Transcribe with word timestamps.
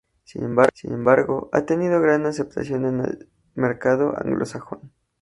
Sin 0.23 0.57
embargo, 0.93 1.49
ha 1.53 1.67
tenido 1.67 2.01
gran 2.01 2.25
aceptación 2.25 2.87
en 2.87 3.01
el 3.01 3.29
mercado 3.53 4.15
anglosajón. 4.19 4.91